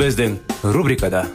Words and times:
Біздің 0.00 0.36
рубрикада 0.74 1.26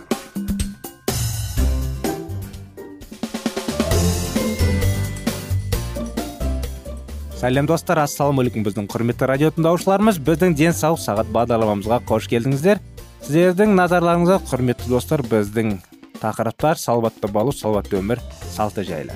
сәлем 7.46 7.68
достар 7.70 8.00
ассалаумағалейкум 8.02 8.64
біздің 8.66 8.88
құрметті 8.90 9.28
радио 9.30 9.52
тыңдаушыларымыз 9.54 10.18
біздің 10.26 10.56
денсаулық 10.58 11.02
сағат 11.04 11.28
бағдарламамызға 11.36 12.00
қош 12.10 12.26
келдіңіздер. 12.32 12.80
Сіздердің 13.28 13.76
назарларыңызға 13.78 14.40
құрметті 14.50 14.90
достар 14.90 15.22
біздің 15.30 15.76
тақырыптар 16.24 16.82
салауатты 16.82 17.30
болу 17.30 17.54
салауатты 17.54 18.00
өмір 18.02 18.24
салты 18.56 18.86
жайлы. 18.88 19.14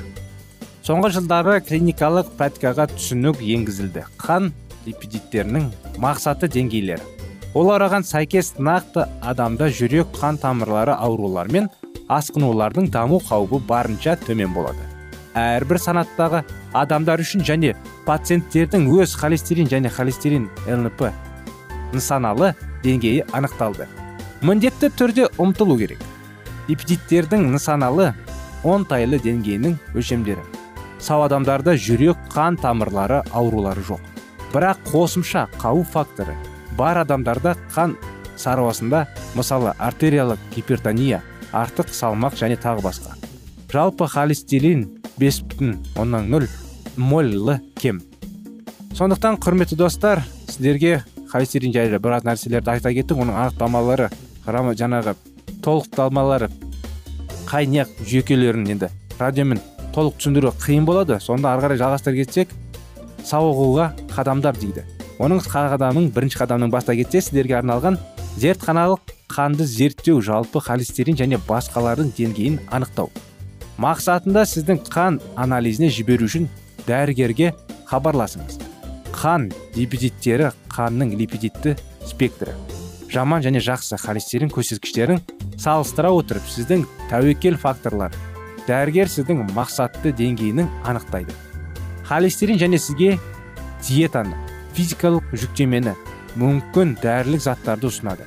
Соңғы 0.86 1.14
жылдары 1.17 1.59
клиникалық 1.66 2.30
практикаға 2.38 2.89
түсінік 2.93 3.41
енгізілді. 3.41 4.05
Қан 4.21 4.52
липидиттерінің 4.86 5.71
мақсаты 6.02 6.52
деңгейлері. 6.53 7.18
Олар 7.58 7.81
оған 7.81 8.05
сәйкес 8.05 8.53
нақты 8.61 9.08
адамда 9.25 9.69
жүрек 9.73 10.11
қан 10.14 10.38
тамырлары 10.38 10.94
аурулары 10.94 11.52
мен 11.55 11.69
асқынулардың 12.09 12.89
даму 12.94 13.17
қаупі 13.25 13.59
барынша 13.69 14.16
төмен 14.25 14.53
болады. 14.53 14.83
Әрбір 15.33 15.80
санаттағы 15.81 16.44
адамдар 16.77 17.22
үшін 17.23 17.42
және 17.45 17.73
пациенттердің 18.05 18.86
өз 19.02 19.16
холестерин 19.17 19.70
және 19.70 19.89
холестерин 19.89 20.50
лнп 20.67 21.09
нысаналы 21.94 22.53
деңгейі 22.83 23.25
анықталды. 23.33 23.88
Міндетті 24.42 24.92
түрде 24.94 25.30
ұмтылу 25.42 25.77
керек. 25.80 26.02
Липидиттердің 26.67 27.50
нысаналы 27.50 28.14
оңтайлы 28.64 29.17
деңгейінің 29.25 29.77
өлшемдері. 29.95 30.45
Сау 31.00 31.25
адамдарда 31.25 31.73
жүрек 31.80 32.20
қан 32.33 32.59
тамырлары 32.61 33.23
аурулары 33.33 33.81
жоқ. 33.89 34.05
Бірақ 34.53 34.86
қосымша 34.92 35.47
қауіп 35.61 35.92
факторы 35.94 36.38
бар 36.80 37.02
адамдарда 37.03 37.58
қан 37.75 37.97
сарыуасында 38.39 39.05
мысалы 39.35 39.73
артериялық 39.77 40.39
гипертония 40.55 41.21
артық 41.52 41.92
салмақ 41.92 42.37
және 42.39 42.55
тағы 42.55 42.83
басқа. 42.86 43.15
Жалпы 43.70 44.08
холестерин 44.08 44.86
бес 45.20 45.42
бүтін 45.43 45.76
оннан 45.99 46.30
нөл 46.31 46.48
моллы 46.95 47.59
кем. 47.76 48.02
Сондықтан 48.95 49.37
құрметті 49.43 49.76
достар 49.76 50.23
сіздерге 50.48 51.03
холестерин 51.31 51.73
жайлы 51.76 51.99
біраз 51.99 52.23
нәрселерді 52.23 52.71
айта 52.71 52.93
кеттік. 52.93 53.17
Оның 53.17 53.36
анықтамалары 53.43 54.09
жаңағы 54.48 55.15
толықталмалары 55.61 56.49
қай 57.49 57.67
неғ 57.67 57.92
жүйкелерін 58.08 58.67
енді 58.71 58.89
радиомен 59.20 59.59
толық 59.93 60.17
түсіндіру 60.17 60.53
қиын 60.64 60.86
болады. 60.87 61.20
Сонда 61.20 61.53
ары 61.53 61.67
қарай 61.67 61.82
жалғастыра 61.82 62.23
кетсек 62.23 62.55
сауығуға 63.26 63.92
қадамдар 64.15 64.58
дейді. 64.58 64.86
Оның 65.19 65.41
қадамын 65.43 66.07
бірінші 66.15 66.39
қадамның 66.39 66.71
баста 66.71 66.95
кетсе 66.95 67.19
сіздерге 67.19 67.57
арналған 67.59 67.97
зертханалық 68.39 69.11
қанды 69.30 69.65
зерттеу 69.67 70.21
жалпы 70.23 70.61
холестерин 70.63 71.17
және 71.19 71.39
басқалардың 71.47 72.13
деңгейін 72.15 72.59
анықтау. 72.71 73.11
Мақсатында 73.79 74.45
сіздің 74.47 74.79
қан 74.87 75.19
анализіне 75.35 75.91
жіберу 75.91 76.27
үшін 76.29 76.47
дәрігерге 76.87 77.52
хабарласыңыз. 77.91 78.61
Қан 79.11 79.49
липидиттері 79.75 80.53
қанның 80.71 81.15
липидитті 81.19 81.75
спектрі. 82.08 82.55
Жаман 83.11 83.43
және 83.43 83.59
жақсы 83.59 83.99
холестерин 83.99 84.52
көрсеткіштерін 84.53 85.19
салыстыра 85.59 86.13
отырып 86.15 86.47
сіздің 86.47 86.85
тәуекел 87.11 87.58
факторлар 87.59 88.15
дәрігер 88.67 89.09
сіздің 89.11 89.49
мақсатты 89.55 90.13
деңгейінің 90.15 90.69
анықтайды. 90.87 91.33
Холестерин 92.08 92.61
және 92.61 92.77
сізге 92.77 93.17
диетаны 93.87 94.48
физикалық 94.79 95.33
жүктемені 95.35 95.91
мүмкін 96.39 96.93
дәрілік 97.01 97.41
заттарды 97.43 97.89
ұсынады. 97.89 98.23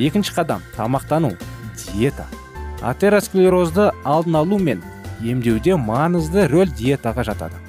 Екінші 0.00 0.32
қадам 0.32 0.62
тамақтану 0.78 1.34
диета. 1.76 2.24
Атеросклерозды 2.80 3.90
алдын 4.04 4.38
алу 4.40 4.58
мен 4.58 4.80
емдеуде 5.20 5.76
маңызды 5.76 6.46
рөл 6.48 6.72
диетаға 6.72 7.26
жатады. 7.28 7.60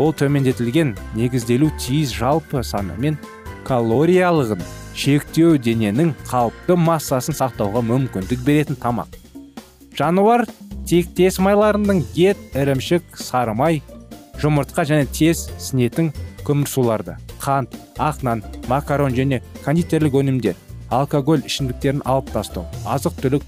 Ол 0.00 0.14
төмендетілген 0.16 0.94
негізделу 1.18 1.68
тиіс 1.76 2.14
жалпы 2.16 2.64
саны 2.64 2.96
мен 2.96 3.20
калориялығын 3.68 4.64
шектеу 4.96 5.58
дененің 5.60 6.14
қалыпты 6.30 6.78
массасын 6.88 7.36
сақтауға 7.36 7.84
мүмкіндік 7.84 8.44
беретін 8.48 8.80
тамақ. 8.80 9.12
Жануар 9.98 10.46
тектес 10.88 11.36
майларының 11.42 12.06
ет 12.16 12.40
ірімшік 12.56 13.18
сары 13.20 13.52
май 13.52 13.82
жұмыртқа 14.40 14.88
және 14.88 15.10
тез 15.12 15.50
сінетін 15.60 16.14
көмірсуларды 16.46 17.18
қант 17.42 17.76
ақ 17.98 18.22
нан 18.26 18.42
макарон 18.68 19.14
және 19.14 19.40
кондитерлік 19.64 20.18
өнімдер 20.20 20.56
алкоголь 20.90 21.44
ішімдіктерін 21.46 22.04
алып 22.04 22.30
тастау 22.34 22.66
азық 22.96 23.18
түлік 23.22 23.44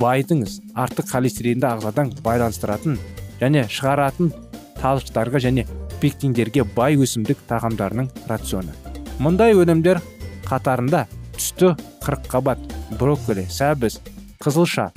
байытыңыз 0.00 0.60
артық 0.84 1.10
холестеринді 1.12 1.68
ағзадан 1.74 2.14
байланыстыратын 2.24 2.96
және 3.40 3.66
шығаратын 3.68 4.32
талшықтарға 4.80 5.42
және 5.44 5.66
пектиндерге 6.00 6.64
бай 6.76 6.96
өсімдік 6.96 7.42
тағамдарының 7.48 8.08
рационы. 8.30 8.72
Мұндай 9.20 9.52
өнімдер 9.52 10.00
қатарында 10.46 11.04
түсті 11.36 11.74
қырыққабат 12.04 12.62
брокколи 12.96 13.44
сәбіз 13.52 14.00
қызылша 14.40 14.88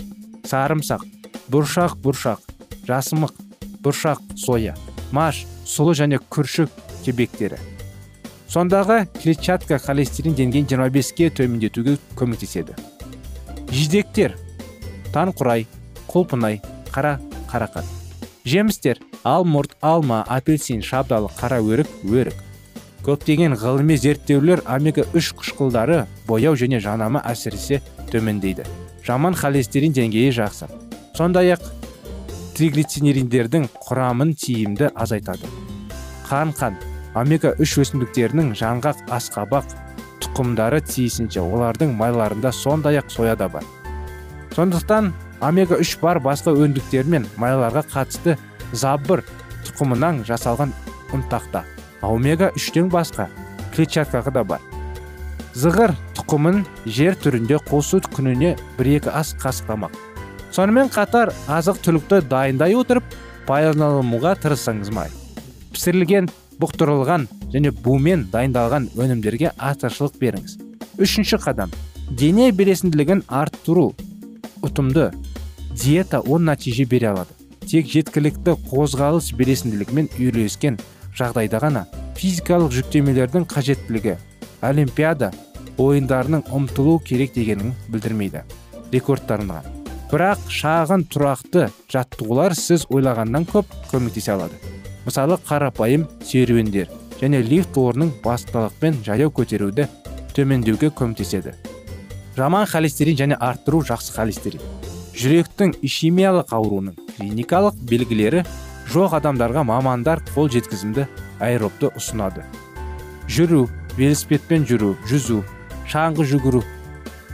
сарымсақ 0.48 1.04
бұршақ 1.52 1.98
бұршақ 2.06 2.48
жасымық 2.88 3.36
бұршақ 3.84 4.24
соя 4.40 4.78
маш 5.12 5.44
сұлы 5.68 5.98
және 6.00 6.22
күршік 6.32 6.72
кебектері. 7.04 7.60
Сондағы 8.54 9.08
клетчатка 9.18 9.80
холестерин 9.82 10.36
деңгейін 10.38 10.68
25-ке 10.70 11.32
төмендетуге 11.34 11.96
көмектеседі 12.20 12.76
жидектер 13.74 14.36
танқұрай 15.16 15.66
құлпынай 16.12 16.60
қара 16.94 17.16
қарақат 17.50 17.90
жемістер 18.46 19.02
алмұрт 19.26 19.74
алма 19.82 20.22
апельсин 20.30 20.86
шабдалы 20.86 21.32
қара 21.40 21.64
өрік 21.66 21.90
өрік 22.06 22.38
көптеген 23.08 23.58
ғылыми 23.58 23.98
зерттеулер 23.98 24.62
омега 24.70 25.08
3 25.18 25.34
қышқылдары 25.42 26.04
бояу 26.30 26.54
және 26.54 26.78
жанама 26.84 27.26
әсіресе 27.26 27.82
төмендейді 28.14 28.70
жаман 29.08 29.34
холестерин 29.34 29.98
деңгейі 29.98 30.38
жақсы 30.44 30.70
сондай 31.18 31.56
ақ 31.58 31.66
триглицериндердің 32.54 33.72
құрамын 33.90 34.38
тиімді 34.38 34.94
азайтады 34.94 35.50
қан 36.30 36.54
қан 36.54 36.78
омега 37.18 37.54
3 37.60 37.76
өсімдіктерінің 37.84 38.54
жаңғақ 38.58 39.04
асқабақ 39.14 39.74
тұқымдары 40.24 40.82
тиісінше 40.88 41.42
олардың 41.44 41.94
майларында 42.00 42.52
сондай 42.52 42.98
ақ 43.02 43.12
сояда 43.14 43.50
бар. 43.50 43.66
Сондықтан 44.56 45.12
омега 45.42 45.78
3 45.82 45.98
бар 46.02 46.20
басқа 46.24 46.54
өндіктер 46.54 47.10
мен 47.10 47.28
майларға 47.38 47.84
қатысты 47.94 48.38
забыр 48.72 49.24
тұқымынан 49.68 50.24
жасалған 50.28 50.74
ұнтақта. 51.14 51.66
Омега 52.02 52.50
3-тен 52.58 52.90
басқа 52.92 53.30
клетчаткаға 53.76 54.34
да 54.34 54.44
бар. 54.44 54.64
Зығыр 55.54 55.94
тұқымын 56.18 56.64
жер 56.86 57.16
түрінде 57.16 57.62
қосу 57.70 58.02
күніне 58.14 58.56
бір 58.80 58.96
екі 58.98 59.14
ас 59.14 59.36
қасық 59.38 59.70
тамақ 59.70 60.02
сонымен 60.54 60.90
қатар 60.94 61.32
азық 61.50 61.80
түлікті 61.82 62.22
дайындай 62.30 62.76
отырып 62.78 63.06
пайдалануға 63.48 64.36
тырыссаңыз 64.44 64.92
май. 64.94 65.10
Пісірілген 65.74 66.30
бұқтырылған 66.62 67.28
және 67.54 67.72
бумен 67.84 68.28
дайындалған 68.34 68.90
өнімдерге 68.98 69.54
артықшылық 69.58 70.18
беріңіз. 70.22 70.58
Үшінші 70.98 71.38
қадам. 71.38 71.72
дене 72.10 72.52
белесінділігін 72.52 73.24
арттыру. 73.28 73.94
Ұтымды. 74.62 75.12
диета 75.74 76.20
оң 76.20 76.46
нәтиже 76.50 76.86
бере 76.86 77.08
алады. 77.10 77.34
Тек 77.66 77.88
жеткілікті 77.88 78.58
қозғалыс 78.70 79.34
белесінділігімен 79.36 80.10
үйлескен 80.20 80.78
жағдайда 81.18 81.60
ғана 81.64 81.86
физикалық 82.20 82.74
жүктемелердің 82.76 83.48
қажеттілігі 83.50 84.18
олимпиада 84.62 85.32
ойындарының 85.78 86.46
ұмтылу 86.54 87.00
керек 87.04 87.34
дегенін 87.34 87.74
білдірмейді. 87.90 88.44
Рекордтарына. 88.94 89.64
Бірақ 90.12 90.44
шағын 90.54 91.08
тұрақты 91.10 91.70
жаттығулар 91.90 92.54
сіз 92.54 92.86
ойлағаннан 92.94 93.48
көп 93.50 93.72
көмектесе 93.90 94.36
алады. 94.36 94.60
Мысалы 95.06 95.38
қарапайым 95.48 96.08
серуендер 96.24 96.90
және 97.20 97.42
лифт 97.44 97.78
орнын 97.78 98.12
басталықпен 98.24 99.02
жаяу 99.06 99.32
көтеруді 99.32 99.88
төмендеуге 100.36 100.90
көмектеседі. 100.90 101.54
Жаман 102.36 102.66
холестерин 102.68 103.18
және 103.18 103.38
арттыру 103.40 103.84
жақсы 103.86 104.14
холестерин. 104.16 104.62
Жүректің 105.14 105.76
ишемиялық 105.86 106.54
ауруының 106.58 106.96
клиникалық 107.18 107.78
белгілері 107.90 108.44
жоқ 108.94 109.20
адамдарға 109.20 109.64
мамандар 109.70 110.24
қол 110.34 110.50
жеткізімді 110.50 111.06
аэробты 111.40 111.92
ұсынады. 111.94 112.48
Жүру 113.30 113.68
велосипедпен 113.98 114.66
жүру 114.66 114.96
жүзу 115.10 115.44
шаңғы 115.92 116.26
жүгіру 116.34 116.64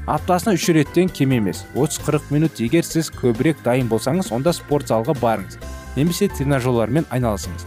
аптасына 0.10 0.56
үш 0.58 0.68
реттен 0.76 1.10
кем 1.10 1.32
емес 1.38 1.64
30-40 1.76 2.34
минут. 2.34 2.60
Егер 2.60 2.84
сіз 2.84 3.12
көбірек 3.14 3.64
дайын 3.64 3.90
болсаңыз 3.90 4.34
онда 4.36 4.54
спорт 4.54 4.90
залға 4.90 5.16
барыңыз. 5.22 5.60
Немесе 5.96 6.28
тренажерлармен 6.30 7.08
айналысыңыз. 7.14 7.66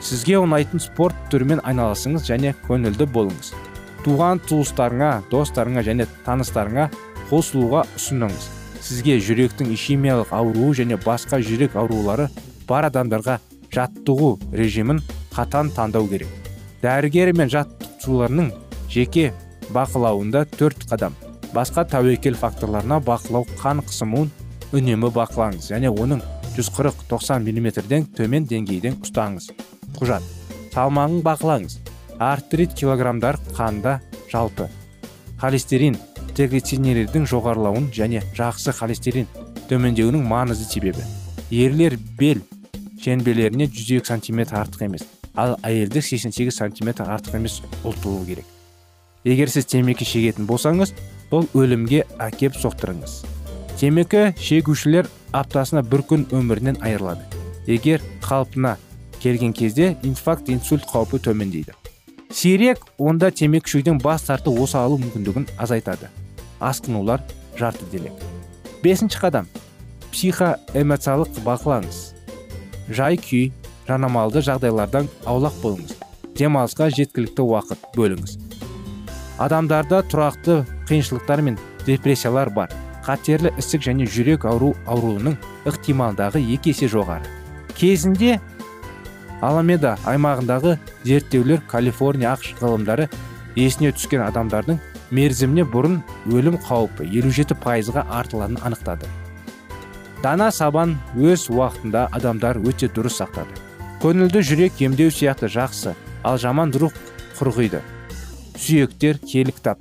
Сізге 0.00 0.38
ұнайтын 0.38 0.80
спорт 0.82 1.16
түрімен 1.32 1.60
айналысыңыз 1.66 2.26
және 2.28 2.54
көңілді 2.68 3.08
болыңыз. 3.14 3.52
Туған 4.04 4.40
туыстарыңа 4.46 5.10
достарыңа 5.32 5.82
және 5.86 6.06
таныстарыңа 6.26 6.86
қосылуға 7.30 7.84
ұсыныңыз. 7.98 8.46
Сізге 8.80 9.18
жүректің 9.20 9.72
ишемиялық 9.74 10.30
ауруы 10.32 10.70
және 10.78 10.96
басқа 11.02 11.42
жүрек 11.42 11.74
аурулары 11.76 12.28
бар 12.68 12.86
адамдарға 12.88 13.40
жаттығу 13.74 14.30
режимін 14.54 15.02
қатан 15.34 15.72
таңдау 15.74 16.06
керек. 16.08 16.30
Дәрігер 16.82 17.34
мен 17.36 17.50
жаттықтырушыларының 17.52 18.52
жеке 18.88 19.32
бақылауында 19.74 20.46
төрт 20.54 20.86
қадам. 20.88 21.16
Басқа 21.52 21.84
тәуекел 21.90 22.38
факторларына 22.38 23.00
бақылау 23.04 23.48
қан 23.58 23.82
қысымын 23.82 24.30
үнемі 24.72 25.10
бақылаңыз 25.12 25.72
және 25.72 25.90
оның 25.90 26.22
140-90 26.58 27.48
мм-ден 27.48 28.06
төмен 28.18 28.46
деңгейден 28.50 28.98
ұстаңыз. 29.04 29.50
Құжат. 29.98 30.24
Салмағын 30.74 31.22
бақылаңыз. 31.26 31.78
Артрит 32.18 32.74
килограммдар 32.74 33.38
қанда 33.54 33.98
жалпы. 34.32 34.68
Холестерин 35.40 35.96
триглицеридтердің 36.34 37.28
жоғарылауын 37.30 37.92
және 37.94 38.24
жақсы 38.36 38.74
холестерин 38.74 39.28
төмендеуінің 39.70 40.26
маңызды 40.26 40.66
себебі. 40.66 41.06
Ерлер 41.50 41.96
бел 42.18 42.42
шеңбелеріне 43.02 43.70
102 43.70 44.02
сантиметр 44.06 44.58
артық 44.58 44.84
емес 44.88 45.06
ал 45.38 45.54
әйелдер 45.62 46.02
88 46.02 46.56
сантиметр 46.58 47.06
артық 47.06 47.38
емес 47.38 47.60
ұлтылу 47.86 48.24
керек. 48.26 48.46
Егер 49.24 49.50
сіз 49.50 49.68
темекі 49.70 50.06
шегетін 50.08 50.48
болсаңыз 50.48 50.92
бұл 51.30 51.46
өлімге 51.54 52.04
әкеп 52.22 52.56
соқтырыңыз. 52.58 53.20
Темекі 53.78 54.32
шегушілер 54.42 55.08
аптасына 55.32 55.82
бір 55.82 56.04
күн 56.08 56.24
өмірінен 56.32 56.80
айырылады. 56.80 57.26
Егер 57.66 58.02
қалпына 58.24 58.76
келген 59.20 59.52
кезде 59.52 59.96
инфаркт 60.02 60.48
инсульт 60.48 60.86
қаупі 60.88 61.20
төмендейді. 61.20 61.76
Сирек 62.30 62.84
онда 62.98 63.30
темекі 63.30 63.70
шегуден 63.70 63.98
бас 63.98 64.28
тарту 64.28 64.54
осы 64.62 64.78
алу 64.78 64.98
мүмкіндігін 65.00 65.48
азайтады. 65.58 66.10
Асқынулар 66.60 67.22
жарты 67.58 67.86
делек 67.92 68.14
бесінші 68.82 69.18
қадам. 69.22 69.46
Психоэмоциялық 70.12 71.40
бақылаңыз. 71.44 71.98
Жай 72.88 73.18
күй 73.20 73.50
жанамалды 73.88 74.42
жағдайлардан 74.44 75.08
аулақ 75.28 75.58
болыңыз. 75.62 75.96
Демалысқа 76.38 76.88
жеткілікті 76.94 77.44
уақыт 77.44 77.88
бөліңіз. 77.96 78.38
Адамдарда 79.42 80.02
тұрақты 80.10 80.62
қиыншылықтар 80.88 81.42
мен 81.42 81.58
депрессиялар 81.86 82.50
бар. 82.50 82.72
Қатерлі 83.08 83.54
ісік 83.58 83.86
және 83.86 84.06
жүрек 84.06 84.44
ауру 84.48 84.74
ауруының 84.86 85.38
ықтималдағы 85.68 86.42
екі 86.54 86.74
есе 86.74 86.88
жоғары. 86.92 87.24
Кезінде 87.78 88.36
аламеда 89.40 89.96
аймағындағы 90.04 90.76
зерттеулер 91.08 91.62
калифорния 91.70 92.34
ақш 92.34 92.52
ғылымдары 92.60 93.08
есіне 93.56 93.94
түскен 93.96 94.26
адамдардың 94.26 94.80
мерзіміне 95.14 95.64
бұрын 95.72 96.00
өлім 96.28 96.58
қаупі 96.66 97.08
57 97.08 97.56
пайызға 97.62 98.04
артылатынын 98.20 98.60
анықтады. 98.68 99.08
Дана 100.22 100.50
сабан 100.52 100.98
өз 101.16 101.46
уақытында 101.48 102.08
адамдар 102.12 102.58
өте 102.60 102.90
дұрыс 102.92 103.22
сақтады. 103.22 103.54
Көңілді 104.02 104.42
жүрек 104.44 104.82
емдеу 104.84 105.14
сияқты 105.14 105.48
жақсы 105.48 105.94
ал 106.26 106.38
жаман 106.38 106.74
рух 106.74 106.92
құрғиды. 107.38 107.80
Сүйектер 108.58 109.22
киелі 109.22 109.54
кітап 109.54 109.80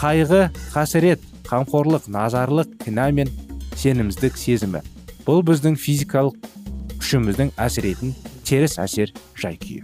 қайғы 0.00 0.46
қасірет 0.72 1.20
қамқорлық 1.50 2.06
назарлық 2.06 2.76
кінә 2.84 3.10
мен 3.12 3.30
сенімсіздік 3.74 4.36
сезімі. 4.38 4.84
Бұл 5.26 5.42
біздің 5.46 5.74
физикалық 5.78 6.36
күшіміздің 7.00 7.50
әсеретін 7.58 8.14
теріс 8.46 8.78
әсер 8.78 9.10
жай 9.34 9.58
күйі. 9.58 9.82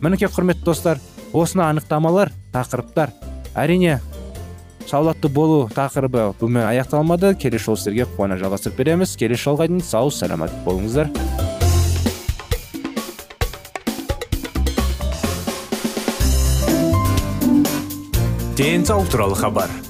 Мінекей 0.00 0.30
құрметті 0.32 0.64
достар 0.64 1.00
осыны 1.36 1.66
анықтамалар 1.66 2.32
тақырыптар 2.54 3.12
әрине 3.54 3.98
сауатты 4.88 5.28
болу 5.28 5.68
тақырыбы 5.74 6.30
бүгін 6.40 6.64
аяқталмады. 6.64 7.34
Келесі 7.38 7.68
жолы 7.68 7.82
сіздерге 7.82 8.08
қуана 8.16 8.40
жалғастырып 8.40 8.80
береміз. 8.80 9.14
Келесі 9.20 9.50
жолға 9.50 9.68
дейін 9.68 9.84
сау 9.84 10.10
саламат 10.10 10.54
болыңыздар. 10.64 11.12
Денсаулық 18.56 19.08
туралы 19.08 19.38
хабар. 19.38 19.89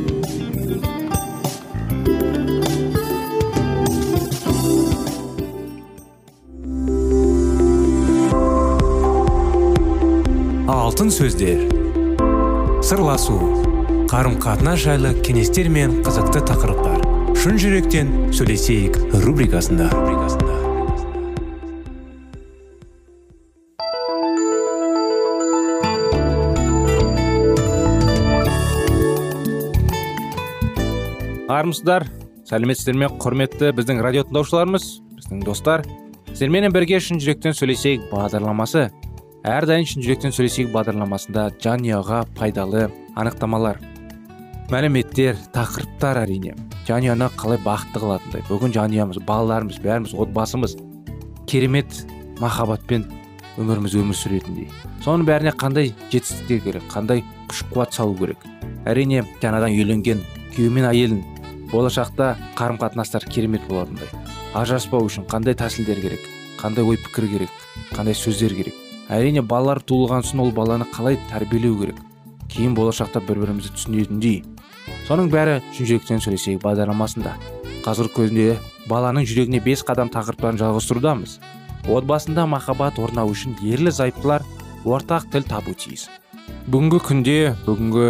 Алтын 10.91 11.07
сөздер. 11.07 11.61
Сырласу 12.83 13.37
қарым 14.11 14.33
қатынас 14.43 14.81
жайлы 14.83 15.13
кеңестер 15.23 15.69
мен 15.71 16.01
қызықты 16.03 16.41
тақырыптар. 16.49 17.05
Шын 17.39 17.55
жүректен 17.61 18.09
сөйлесейік 18.35 18.97
рубрикасында. 19.23 19.87
Армысыздар 31.47 32.09
сәлеметсіздер 32.51 32.99
ме? 32.99 33.07
Құрметті 33.23 33.71
біздің 33.79 34.03
радио 34.03 34.27
тыңдаушыларымыз 34.27 34.89
біздің 35.21 35.45
достар. 35.47 35.87
Сіздерменен 36.33 36.75
бірге 36.75 36.99
шын 36.99 37.23
жүректен 37.23 37.55
сөйлесейік 37.55 38.11
бағдарламасы. 38.11 38.89
Әрдайым 39.41 39.87
шын 39.89 40.03
жүректен 40.05 40.33
сөйлесейік 40.35 40.69
бағдарламасында 40.69 41.47
жанұяға 41.63 42.19
пайдалы 42.37 42.83
анықтамалар 43.17 43.79
мәліметтер 44.69 45.39
тақырыптар 45.55 46.19
әрине. 46.21 46.53
Жанұяны 46.85 47.31
қалай 47.39 47.57
бақытты 47.65 48.03
қылатындай. 48.03 48.43
Бүгін 48.45 48.75
жанұямыз 48.75 49.17
балаларымыз 49.25 49.79
бәріміз 49.81 50.13
отбасымыз 50.13 50.75
керемет 51.49 52.03
махаббатпен 52.39 53.07
өміріміз 53.57 53.97
өмір 53.97 54.19
сүретіндей. 54.19 54.69
Соның 55.01 55.25
бәріне 55.25 55.55
қандай 55.57 55.89
жетістіктер 56.13 56.61
керек 56.67 56.85
қандай 56.93 57.25
күш 57.49 57.63
қуат 57.73 57.97
салу 57.97 58.13
керек? 58.21 58.45
Әрине 58.85 59.25
жаңадан 59.41 59.73
үйленген 59.73 60.21
күйеуі 60.53 60.75
мен 60.77 60.87
әйелін 60.91 61.25
болашақта 61.73 62.35
қарым 62.59 62.77
қатынастар 62.77 63.25
керемет 63.25 63.65
болатындай. 63.67 64.07
Ажыраспау 64.53 65.09
үшін 65.09 65.25
қандай 65.25 65.57
тәсілдер 65.57 65.99
керек 66.05 66.29
қандай 66.61 66.85
ой 66.85 67.01
пікір 67.01 67.27
керек 67.35 67.67
қандай 67.91 68.15
сөздер 68.15 68.53
керек? 68.55 68.90
Әрине 69.11 69.43
балалар 69.43 69.81
туылған 69.83 70.23
соң 70.25 70.45
ол 70.45 70.53
баланы 70.55 70.87
қалай 70.95 71.19
тәрбиелеу 71.29 71.77
керек? 71.81 71.99
Кейін 72.51 72.75
болашақта 72.75 73.21
бір 73.27 73.43
бірімізді 73.43 73.75
түсінетіндей. 73.75 74.41
Соның 75.07 75.29
бәрі 75.31 75.59
шын 75.75 76.23
сөйлесейік 76.23 76.61
бағдарламасында. 76.63 77.35
Қазір 77.85 78.11
көзінде 78.15 78.57
баланың 78.89 79.25
жүрегіне 79.27 79.61
бес 79.63 79.83
қадам 79.87 80.11
тақырыптарын 80.13 80.59
жалғастырудамыз. 80.61 81.39
Отбасында 81.89 82.45
махаббат 82.45 82.99
орнау 82.99 83.31
үшін 83.33 83.55
ерлі 83.65 83.91
зайыптылар 83.91 84.45
ортақ 84.85 85.29
тіл 85.33 85.47
табу 85.49 85.73
тиіс. 85.73 86.07
Бүгінгі 86.69 86.99
күнде 87.07 87.37
бүгінгі 87.65 88.07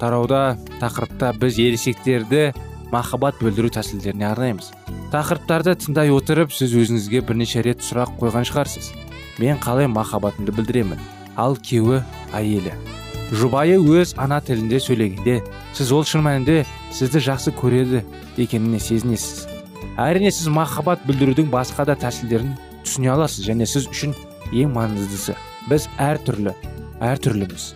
тарауда 0.00 0.58
тақырыпта 0.82 1.32
біз 1.40 1.58
ересектерді 1.62 2.50
махаббат 2.92 3.40
білдіру 3.40 3.72
тәсілдеріне 3.74 4.28
арнаймыз. 4.28 4.72
Тақырыптарды 5.14 5.76
тыңдай 5.80 6.12
отырып 6.14 6.52
сіз 6.52 6.74
өзіңізге 6.76 7.24
бірнеше 7.26 7.62
рет 7.64 7.82
сұрақ 7.86 8.18
қойған 8.20 8.46
шығарсыз. 8.50 8.92
Мен 9.38 9.60
қалай 9.62 9.88
махаббатымды 9.90 10.54
білдіремін? 10.54 11.00
Ал 11.36 11.56
күйеуі 11.58 12.02
әйелі. 12.34 12.74
Жұбайы 13.34 13.78
өз 13.80 14.14
ана 14.20 14.40
тілінде 14.44 14.80
сөйлегенде 14.82 15.40
сіз 15.74 15.92
ол 15.92 16.04
шын 16.06 16.24
мәнінде 16.26 16.64
сізді 16.94 17.22
жақсы 17.28 17.54
көреді 17.58 18.02
екеніне 18.38 18.80
сезінесіз. 18.80 19.46
Әрине 19.98 20.30
сіз 20.34 20.50
махаббат 20.54 21.06
білдірудің 21.08 21.50
басқа 21.52 21.88
да 21.88 21.98
тәсілдерін 21.98 22.56
түсіне 22.84 23.14
аласыз 23.14 23.48
және 23.48 23.66
сіз 23.66 23.88
үшін 23.90 24.14
ең 24.52 24.74
маңыздысы. 24.76 25.38
Біз 25.70 25.88
әртүрлі 25.98 26.52
әртүрліміз 27.02 27.72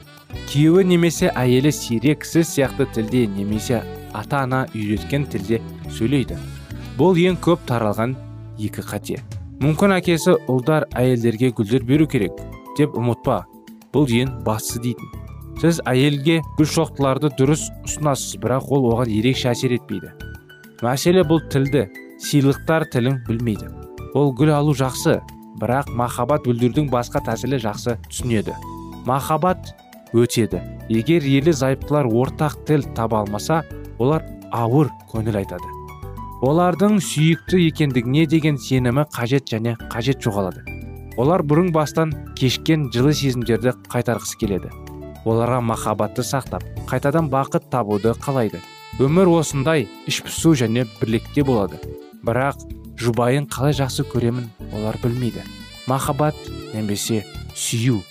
күйеуі 0.48 0.84
немесе 0.88 1.28
әйелі 1.36 1.70
сирек 1.76 2.24
сіз 2.24 2.48
сияқты 2.48 2.86
тілде 2.94 3.26
немесе 3.28 3.82
ата 4.16 4.44
ана 4.46 4.62
үйреткен 4.72 5.26
тілде 5.28 5.60
сөйлейді. 5.92 6.38
Бұл 6.96 7.20
ең 7.20 7.36
көп 7.44 7.66
таралған 7.68 8.16
екі 8.56 8.84
қате. 8.84 9.20
Мүмкін 9.58 9.90
әкесі 9.96 10.36
ұлдар 10.46 10.84
әйелдерге 10.94 11.48
гүлдер 11.58 11.82
беру 11.86 12.06
керек 12.06 12.36
деп 12.78 12.92
ұмытпа. 12.94 13.40
Бұл 13.90 14.06
ең 14.14 14.36
бастысы 14.46 14.78
дейтін. 14.84 15.08
Сіз 15.58 15.80
әйелге 15.90 16.36
гүл 16.58 16.68
шоқтыларды 16.70 17.32
дұрыс 17.34 17.64
ұсынасыз 17.88 18.36
бірақ 18.38 18.68
ол 18.70 18.86
оған 18.92 19.10
ерекше 19.10 19.48
әсер 19.50 19.74
етпейді. 19.74 20.12
Мәселе 20.84 21.24
бұл 21.26 21.42
тілді 21.50 21.88
сыйлықтар 22.22 22.86
тілін 22.92 23.18
білмейді. 23.26 23.72
Ол 24.14 24.30
гүл 24.38 24.52
алу 24.54 24.76
жақсы 24.78 25.16
бірақ 25.58 25.90
махаббат 25.98 26.46
білдірудің 26.46 26.86
басқа 26.92 27.24
тәсілі 27.26 27.58
жақсы 27.64 27.96
түсінеді. 28.06 28.54
Махаббат 29.10 29.72
өтеді. 30.14 30.62
Егер 30.86 31.26
ерлі 31.26 31.56
зайыптылар 31.56 32.06
ортақ 32.06 32.60
тіл 32.68 32.86
таба 32.94 33.24
алмаса 33.24 33.64
олар 33.98 34.22
ауыр 34.54 34.92
көңіл 35.10 35.42
айтады. 35.42 35.77
Олардың 36.38 37.00
сүйікті 37.02 37.59
екендігіне 37.66 38.26
деген 38.30 38.59
сенімі 38.62 39.02
қажет 39.11 39.49
және 39.50 39.75
қажет 39.90 40.23
жоғалады. 40.23 40.62
Олар 41.18 41.42
бұрын 41.42 41.73
бастан 41.75 42.12
кешкен 42.38 42.92
жылы 42.95 43.11
сезімдерді 43.11 43.73
қайтарғысы 43.90 44.38
келеді. 44.38 44.71
Оларға 45.26 45.59
махаббатты 45.66 46.23
сақтап 46.23 46.62
қайтадан 46.87 47.26
бақыт 47.33 47.66
табуды 47.73 48.14
қалайды. 48.23 48.62
Өмір 49.02 49.33
осындай 49.40 49.88
іш 50.07 50.23
пысу 50.23 50.54
және 50.54 50.87
бірлікте 51.00 51.42
болады. 51.42 51.83
Бірақ 52.23 52.62
жұбайын 53.02 53.50
қалай 53.50 53.75
жақсы 53.75 54.07
көремін 54.07 54.47
олар 54.71 54.99
білмейді. 55.02 55.42
Махаббат 55.90 56.38
немесе 56.71 57.25
сүю. 57.54 58.04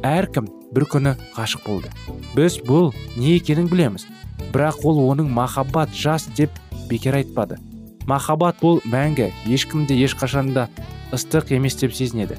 Әркім 0.00 0.48
бір 0.72 0.88
күні 0.88 1.16
ғашық 1.36 1.68
болды. 1.68 1.92
Біз 2.32 2.56
бұл 2.64 2.94
не 3.16 3.36
екенін 3.36 3.68
білеміз. 3.68 4.08
Бірақ 4.52 4.80
ол 4.88 5.04
оның 5.10 5.28
махаббат 5.28 5.92
жас 5.92 6.28
деп 6.36 6.50
бекер 6.88 7.20
айтпады. 7.20 7.58
Махаббат 8.06 8.60
бұл 8.62 8.80
мәңгі 8.86 9.32
ешкімде 9.50 9.96
ешқашанда 10.06 10.68
ыстық 11.14 11.52
емес 11.56 11.76
деп 11.80 11.94
сезінеді. 11.94 12.38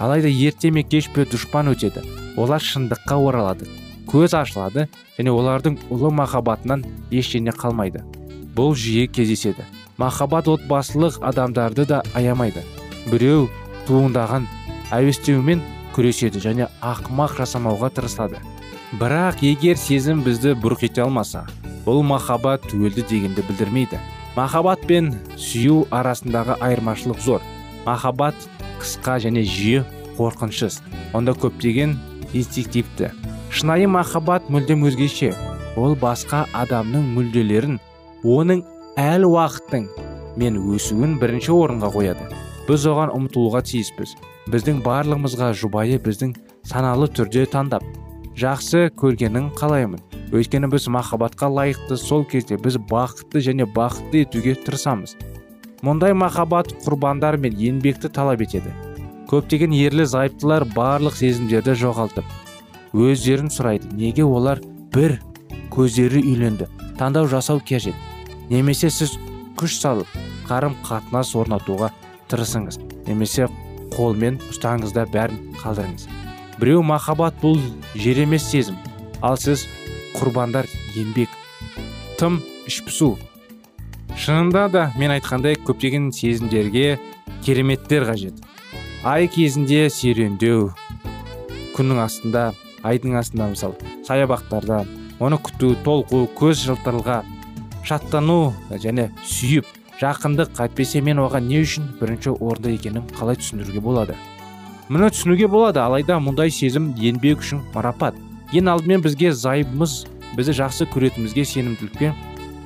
Алайда 0.00 0.28
ерте 0.28 0.70
ме 0.70 0.82
кеш 0.82 1.10
пе 1.12 1.26
дұшпан 1.28 1.68
өтеді. 1.72 2.02
Олар 2.36 2.64
шындыққа 2.64 3.18
оралады 3.20 3.68
көз 4.08 4.34
ашылады 4.36 4.88
және 5.18 5.32
олардың 5.32 5.76
ұлы 5.92 6.10
махаббатынан 6.16 6.84
ештеңе 7.10 7.52
қалмайды. 7.56 8.02
Бұл 8.56 8.74
жиі 8.76 9.06
кездеседі. 9.08 9.64
Махаббат 9.98 10.48
отбасылық 10.48 11.20
адамдарды 11.22 11.86
да 11.86 12.02
аямайды. 12.14 12.64
Біреу 13.10 13.48
туындаған 13.86 14.48
әуестеумен 14.92 15.62
күреседі 15.96 16.40
және 16.40 16.68
ақымақ 16.80 17.36
жасамауға 17.38 17.92
тырысады. 17.96 18.40
Бірақ 19.00 19.44
егер 19.44 19.76
сезім 19.80 20.24
бізді 20.24 20.56
бұрқ 20.60 20.86
ете 20.88 21.04
алмаса 21.04 21.46
бұл 21.86 22.02
махаббат 22.06 22.66
түгелді 22.70 23.04
дегенді 23.08 23.44
білдірмейді. 23.48 24.00
Махаббат 24.36 24.86
пен 24.88 25.12
сүю 25.36 25.86
арасындағы 25.92 26.56
айырмашылық 26.64 27.20
зор. 27.20 27.42
Махаббат 27.86 28.36
қысқа 28.80 29.18
және 29.20 29.42
жиі 29.44 29.82
қорқынышсыз. 30.16 30.80
Онда 31.12 31.34
көптеген 31.36 31.96
инстинктивті. 32.32 33.10
Шынайы 33.52 33.88
махаббат 33.88 34.48
мүлдем 34.48 34.86
өзгеше. 34.88 35.34
Ол 35.76 35.96
басқа 35.96 36.46
адамның 36.56 37.10
мүлделерін 37.16 37.78
оның 38.24 38.62
әл 39.00 39.26
уақыттың 39.28 39.88
мен 40.40 40.60
өсуін 40.76 41.18
бірінші 41.20 41.52
орынға 41.52 41.92
қояды. 41.92 42.28
Біз 42.68 42.86
оған 42.88 43.12
ұмтылуға 43.16 43.64
тиіспіз. 43.68 44.14
Біздің 44.52 44.80
барлығымызға 44.86 45.52
жұбайы 45.60 46.00
біздің 46.02 46.36
саналы 46.68 47.08
түрде 47.12 47.44
таңдап 47.52 47.84
жақсы 48.38 48.88
көргенін 48.96 49.52
қалаймын. 49.58 50.00
Өйткені 50.32 50.70
біз 50.72 50.88
махаббатқа 50.88 51.48
лайықты 51.48 51.96
сол 52.00 52.24
кезде 52.24 52.56
біз 52.56 52.78
бақытты 52.90 53.42
және 53.44 53.66
бақытты 53.68 54.24
етуге 54.24 54.54
тырысамыз. 54.54 55.16
Мұндай 55.82 56.14
махаббат 56.14 56.72
құрбандар 56.84 57.36
мен 57.36 57.56
еңбекті 57.58 58.08
талап 58.08 58.40
етеді. 58.40 58.72
Көптеген 59.28 59.72
ерлі 59.72 60.04
зайыптылар 60.04 60.64
барлық 60.74 61.14
сезімдерді 61.16 61.74
жоғалтып 61.80 62.24
өздерін 62.92 63.48
сұрайды 63.48 63.88
неге 63.96 64.24
олар 64.28 64.60
бір 64.92 65.14
көздері 65.72 66.20
үйленді 66.20 66.66
таңдау 67.00 67.28
жасау 67.32 67.62
қажет 67.64 67.96
немесе 68.50 68.90
сіз 68.92 69.14
күш 69.56 69.78
салып 69.80 70.10
қарым 70.48 70.76
қатынас 70.84 71.32
орнатуға 71.38 71.88
тырысыңыз 72.28 72.76
немесе 73.06 73.48
қолмен 73.96 74.36
ұстаңыз 74.52 74.92
да 74.92 75.06
бәрін 75.08 75.54
қалдырыңыз. 75.62 76.04
Біреу 76.60 76.82
махаббат 76.84 77.40
бұл 77.40 77.56
жер 77.96 78.20
емес 78.26 78.44
сезім 78.52 78.76
ал 79.24 79.40
сіз 79.40 79.64
құрбандар 80.16 80.68
еңбек 80.96 81.32
тым 82.20 82.40
ішпісу 82.68 83.14
шынында 84.16 84.68
да 84.72 84.86
мен 85.00 85.14
айтқандай 85.14 85.56
көптеген 85.66 86.10
сезімдерге 86.14 86.98
кереметтер 87.44 88.06
қажет 88.08 88.42
ай 89.08 89.28
кезінде 89.32 89.88
серуендеу 89.90 90.72
күннің 91.76 92.02
астында 92.04 92.48
айдың 92.86 93.16
астында 93.18 93.48
мысалы 93.54 93.94
саябақтарда 94.06 94.82
оны 95.22 95.38
күту 95.46 95.72
толқу 95.86 96.24
көз 96.38 96.66
жылтырылға 96.66 97.22
шаттану 97.86 98.52
және 98.84 99.08
сүйіп 99.26 99.66
жақындық 100.02 100.60
әйтпесе 100.64 101.02
мен 101.04 101.20
оған 101.22 101.48
не 101.50 101.62
үшін 101.62 101.88
бірінші 102.00 102.36
орында 102.38 102.72
екенін 102.74 103.08
қалай 103.18 103.38
түсіндіруге 103.40 103.82
болады 103.84 104.16
мұны 104.88 105.10
түсінуге 105.14 105.48
болады 105.50 105.82
алайда 105.82 106.18
мұндай 106.22 106.50
сезім 106.54 106.90
еңбек 106.98 107.42
үшін 107.44 107.62
марапат 107.74 108.18
ең 108.52 108.68
алдымен 108.72 109.02
бізге 109.04 109.32
зайыбымыз 109.32 110.04
бізді 110.36 110.54
жақсы 110.60 110.86
көретінімізге 110.92 111.44
сенімділікпен 111.48 112.14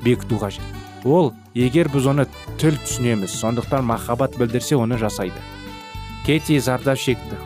бекіту 0.04 0.38
қажет. 0.42 0.62
Ол 1.04 1.32
егер 1.54 1.88
біз 1.92 2.08
оны 2.10 2.26
тіл 2.58 2.78
түсінеміз 2.82 3.34
сондықтан 3.38 3.86
махаббат 3.86 4.36
білдірсе 4.38 4.76
оны 4.76 4.98
жасайды. 4.98 5.38
Кети 6.26 6.58
зардап 6.60 6.98
шекті. 6.98 7.38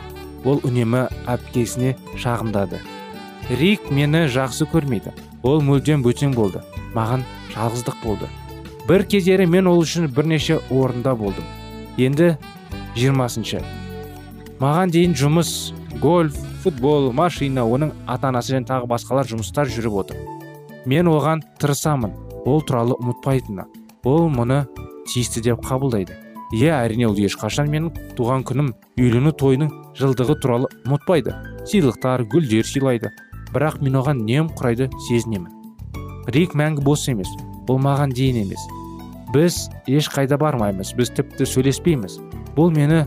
Ол 0.43 0.61
үнемі 0.65 1.05
әпкесіне 1.29 1.95
шағымдады. 2.17 2.81
Рик 3.49 3.91
мені 3.91 4.25
жақсы 4.25 4.65
көрмейді. 4.71 5.13
Ол 5.43 5.61
мүлдем 5.61 6.01
бөтен 6.01 6.33
болды. 6.33 6.61
Маған 6.95 7.25
жалғыздық 7.53 8.01
болды. 8.03 8.29
бір 8.87 9.05
кездері 9.07 9.45
мен 9.47 9.67
ол 9.67 9.81
үшін 9.83 10.09
бірнеше 10.11 10.57
орында 10.69 11.13
болдым. 11.15 11.45
Енді 11.97 12.33
жиырмасыншы. 12.97 13.61
Маған 14.59 14.91
дейін 14.91 15.13
жұмыс 15.15 15.71
гольф 15.99 16.37
футбол 16.63 17.11
машина 17.11 17.65
оның 17.65 17.91
ата 18.07 18.29
анасы 18.29 18.55
және 18.55 18.67
тағы 18.69 18.87
басқалар 18.87 19.27
жұмыстар 19.27 19.69
жүріп 19.71 19.99
отыр. 20.03 20.17
Мен 20.85 21.09
оған 21.11 21.43
тырысамын. 21.59 22.13
Ол 22.45 22.61
туралы 22.65 22.95
ұмытпайтынына 22.97 23.67
ол 24.03 24.29
мұны 24.33 24.63
тиісті 25.09 25.43
деп 25.45 25.61
қабылдайды. 25.65 26.15
Иә 26.51 26.73
әрине 26.81 27.07
ол 27.07 27.15
ешқашан 27.15 27.69
менің 27.71 28.15
туған 28.17 28.43
күнім 28.47 28.71
үйлену 28.99 29.31
тойының 29.31 29.69
жылдығы 29.99 30.35
туралы 30.41 30.71
ұмытпайды. 30.85 31.35
Сыйлықтар 31.69 32.25
гүлдер 32.31 32.65
сыйлайды. 32.65 33.11
Бірақ 33.53 33.81
мен 33.85 33.99
оған 34.01 34.25
немқұрайды 34.25 34.89
сезінемін. 35.07 35.51
Рик 36.33 36.55
мәңгі 36.57 36.83
бос 36.83 37.07
емес. 37.11 37.29
Ол 37.69 37.79
маған 37.79 38.11
дейін 38.15 38.41
емес. 38.43 38.65
Біз 39.31 39.69
ешқайда 39.87 40.39
бармаймыз. 40.41 40.95
Біз 40.97 41.13
тіпті 41.15 41.47
сөйлеспейміз. 41.47 42.17
Бұл 42.57 42.73
мені 42.73 43.05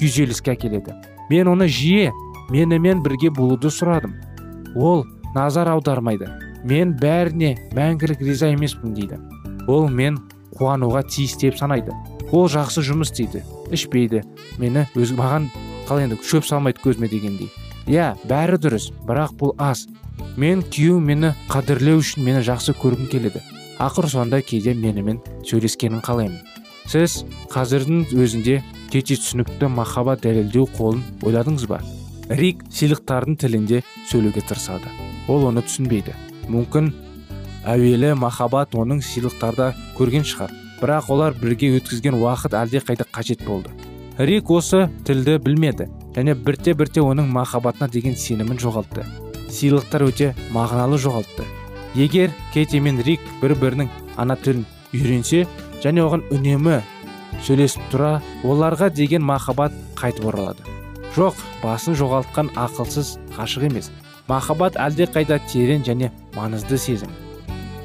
күйзеліске 0.00 0.56
әкеледі. 0.56 0.96
Мен 1.30 1.48
оны 1.48 1.68
жиі 1.70 2.10
менімен 2.50 3.02
бірге 3.04 3.30
болуды 3.30 3.70
сұрадым. 3.70 4.16
Ол 4.74 5.06
назар 5.34 5.70
аудармайды. 5.70 6.28
Мен 6.64 6.96
бәріне 7.00 7.54
мәңгілік 7.76 8.20
риза 8.26 8.50
емеспін 8.52 8.94
дейді. 8.94 9.20
Ол 9.70 9.88
мен 9.88 10.18
қуануға 10.58 11.06
тиіс 11.08 11.38
деп 11.40 11.56
санайды. 11.56 11.94
Ол 12.30 12.50
жақсы 12.50 12.82
жұмыс 12.86 13.10
істейді 13.14 13.42
ішпейді 13.74 14.22
мені 14.58 14.86
өз 14.98 15.14
маған 15.16 15.48
қалай 15.88 16.06
енді 16.06 16.18
шөп 16.26 16.46
салмайды 16.46 16.82
көзіме 16.84 17.08
дегендей 17.10 17.50
иә 17.90 18.12
бәрі 18.28 18.58
дұрыс 18.60 18.90
бірақ 19.06 19.34
бұл 19.40 19.54
аз. 19.58 19.86
Мен 20.38 20.62
күйеуім 20.62 21.06
мені 21.10 21.32
қадірлеу 21.50 22.00
үшін 22.00 22.24
мені 22.26 22.42
жақсы 22.46 22.74
көргім 22.78 23.08
келеді. 23.10 23.42
Ақыр 23.80 24.06
соңында 24.12 24.42
кейде 24.46 24.74
менімен 24.76 25.18
сөйлескенін 25.48 26.02
қалаймын. 26.04 26.38
Сіз 26.86 27.24
қазірдің 27.50 28.12
өзінде 28.14 28.60
тете 28.90 29.14
түсінікті 29.14 29.68
махаббат 29.70 30.24
дәлелдеу 30.24 30.66
қолын 30.74 31.02
ойладыңыз 31.22 31.66
ба? 31.70 31.78
Рик 32.30 32.64
сыйлықтардың 32.74 33.36
тілінде 33.38 33.84
сөйлеуге 34.10 34.42
тырысады. 34.42 34.90
Ол 35.30 35.46
оны 35.46 35.62
түсінбейді. 35.66 36.14
Мүмкін 36.50 36.90
әуелі 37.70 38.16
махаббат 38.18 38.74
оның 38.74 39.02
сыйлықтарда 39.06 39.70
көрген 39.98 40.26
шығар. 40.26 40.50
Бірақ 40.80 41.10
олар 41.14 41.36
бірге 41.38 41.70
өткізген 41.78 42.18
уақыт 42.18 42.56
әлде 42.58 42.82
қайда 42.82 43.06
қажет 43.14 43.44
болды. 43.46 43.70
Рик 44.18 44.50
осы 44.50 44.88
тілді 45.06 45.38
білмеді 45.38 45.86
және 46.16 46.34
бірте 46.34 46.74
бірте 46.74 47.00
оның 47.00 47.30
махаббатына 47.30 47.88
деген 47.88 48.16
сенімін 48.16 48.58
жоғалтты. 48.58 49.06
Сыйлықтар 49.50 50.06
өте 50.08 50.34
мағыналы 50.54 50.98
жоғалтты. 50.98 51.46
Егер 51.94 52.30
кейти 52.54 52.80
мен 52.80 53.02
рик 53.06 53.20
бір 53.42 53.54
бірінің 53.60 53.90
ана 54.16 54.36
тілін 54.36 54.66
үйренсе 54.94 55.46
және 55.82 56.02
оған 56.04 56.26
үнемі 56.34 56.80
сөйлесіп 57.46 57.88
тұра 57.92 58.12
оларға 58.44 58.90
деген 58.92 59.22
махаббат 59.24 59.74
қайтып 59.98 60.28
оралады. 60.30 60.62
Жоқ 61.16 61.40
басын 61.62 61.96
жоғалтқан 61.98 62.52
ақылсыз 62.54 63.16
ғашық 63.36 63.66
емес. 63.70 63.90
Махаббат 64.28 64.76
әлде 64.78 65.08
қайда 65.10 65.40
терең 65.50 65.82
және 65.86 66.12
маңызды 66.36 66.78
сезім. 66.78 67.10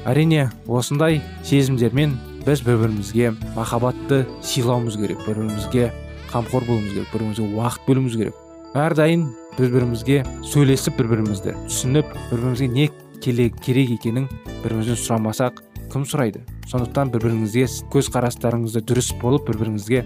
Әрине 0.06 0.50
осындай 0.68 1.20
сезімдермен 1.42 2.14
біз 2.46 2.62
бір 2.62 2.78
бірімізге 2.84 3.32
махаббатты 3.56 4.22
сыйлауымыз 4.46 5.00
керек 5.00 5.24
бір 5.26 5.40
бірімізге 5.40 5.88
қамқор 6.30 6.68
болуымыз 6.68 6.92
керек 6.92 7.10
бір 7.12 7.24
бірімізге 7.24 7.48
уақыт 7.56 7.88
бөлуіміз 7.88 8.16
керек. 8.20 8.36
Әрдайым 8.76 9.26
бір 9.58 9.72
бірімізге 9.74 10.22
сөйлесіп 10.46 11.00
бір 11.00 11.10
бірімізді 11.14 11.56
түсініп 11.66 12.12
бір 12.30 12.44
бірімізге 12.44 12.68
не 12.68 12.90
керек 13.24 13.90
екенін 13.98 14.28
бір 14.28 14.76
бірімізден 14.76 15.00
сұрамасақ 15.02 15.64
кім 15.92 16.04
сұрайды? 16.08 16.42
Сондықтан 16.70 17.12
бір 17.14 17.26
біріңізге 17.26 17.66
көзқарастарыңызды 17.94 18.82
дұрыс 18.86 19.12
болып 19.20 19.46
бір 19.50 19.60
біріңізге 19.62 20.02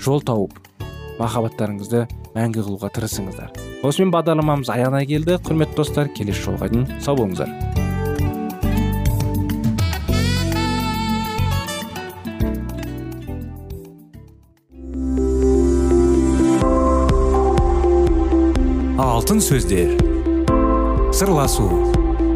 жол 0.00 0.22
тауып 0.24 0.58
махаббаттарыңызды 1.20 2.04
мәңгі 2.34 2.64
қылуға 2.66 2.90
тырысыңыздар. 2.96 3.54
Осымен 3.86 4.10
бағдарламамыз 4.14 4.70
аяғына 4.74 5.04
келді. 5.06 5.38
Құрметті 5.44 5.78
достар 5.78 6.10
келесі 6.16 6.48
жолға 6.48 6.70
дейін 6.72 6.88
сау 7.04 7.18
болыңыздар. 7.20 7.52
Алтын 18.98 19.40
сөздер. 19.40 19.94
Сырласу. 21.14 21.93